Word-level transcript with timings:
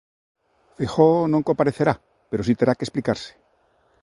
Feijóo 0.75 1.29
non 1.31 1.47
comparecerá, 1.49 1.93
pero 2.29 2.45
si 2.47 2.53
terá 2.59 2.73
que 2.77 2.85
explicarse. 2.87 3.31